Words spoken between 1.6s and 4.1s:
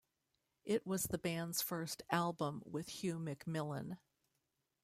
first album with Hugh McMillan.